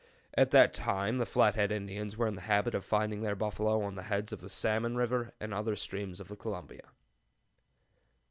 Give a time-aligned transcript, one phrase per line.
[0.33, 3.93] At that time the Flathead Indians were in the habit of finding their buffalo on
[3.93, 6.89] the heads of Salmon River and other streams of the Columbia.